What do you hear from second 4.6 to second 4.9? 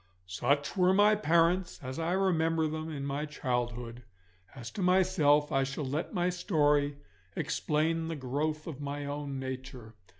to